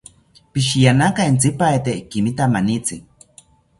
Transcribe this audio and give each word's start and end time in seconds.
Psihiyanaka 0.51 1.21
entzipaete 1.31 1.91
ikimita 2.01 2.43
manitzi 2.53 2.95